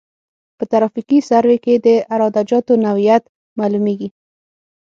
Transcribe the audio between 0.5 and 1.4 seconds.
په ترافیکي